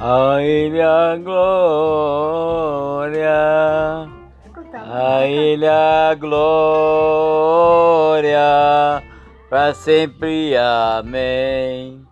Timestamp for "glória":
1.16-2.08, 6.14-6.38